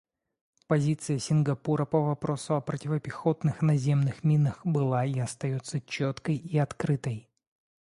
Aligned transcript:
Позиция 0.67 1.19
Сингапура 1.19 1.85
по 1.85 2.01
вопросу 2.03 2.55
о 2.55 2.61
противопехотных 2.61 3.61
наземных 3.61 4.23
минах 4.23 4.65
была 4.65 5.05
и 5.05 5.19
остается 5.19 5.79
четкой 5.79 6.37
и 6.37 6.57
открытой. 6.57 7.29